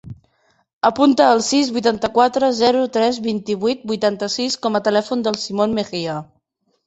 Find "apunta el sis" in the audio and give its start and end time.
0.87-1.67